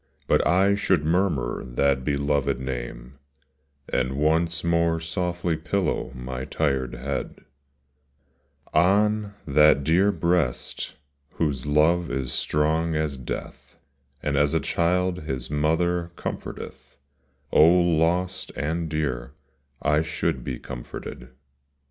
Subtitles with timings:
[0.25, 3.19] But I should murmur that beloved name,
[3.87, 7.41] And once more softly pillow my tired head
[8.73, 10.95] On that dear breast
[11.33, 13.77] whose love is strong as death,
[14.23, 16.97] And as a child his mother comforteth—
[17.53, 19.33] Oh lost and dear,
[19.83, 21.29] I should be comforted.